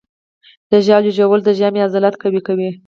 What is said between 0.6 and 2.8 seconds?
د ژاولې ژوول د ژامې عضلات قوي کوي.